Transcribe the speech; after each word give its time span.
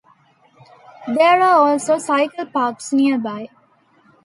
There 1.05 1.39
are 1.43 1.69
also 1.69 1.99
cycle 1.99 2.47
parks 2.47 2.91
nearby. 2.91 3.49